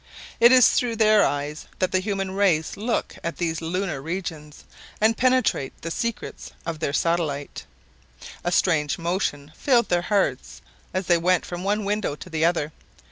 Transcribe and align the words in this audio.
It 0.39 0.51
is 0.51 0.69
through 0.69 0.95
their 0.95 1.23
eyes 1.23 1.67
that 1.77 1.91
the 1.91 1.99
human 1.99 2.31
race 2.31 2.75
look 2.75 3.17
at 3.23 3.37
these 3.37 3.61
lunar 3.61 4.01
regions, 4.01 4.63
and 4.99 5.15
penetrate 5.15 5.79
the 5.83 5.91
secrets 5.91 6.49
of 6.65 6.79
their 6.79 6.91
satellite! 6.91 7.65
A 8.43 8.51
strange 8.51 8.97
emotion 8.97 9.51
filled 9.55 9.89
their 9.89 10.01
hearts 10.01 10.63
as 10.91 11.05
they 11.05 11.19
went 11.19 11.45
from 11.45 11.63
one 11.63 11.85
window 11.85 12.15
to 12.15 12.31
the 12.31 12.43
other. 12.43 12.71